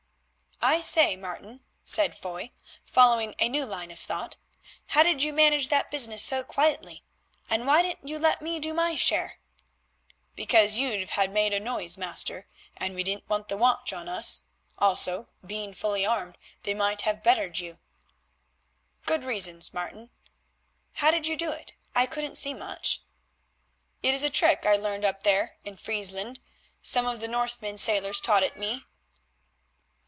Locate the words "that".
5.69-5.89